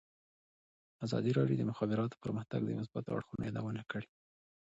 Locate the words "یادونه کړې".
3.47-4.07